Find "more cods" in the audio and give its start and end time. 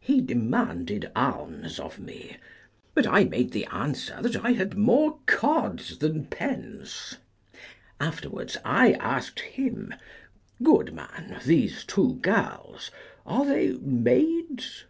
4.78-5.98